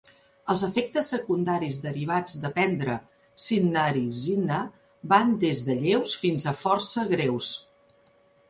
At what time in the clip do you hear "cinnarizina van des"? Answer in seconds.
3.49-5.63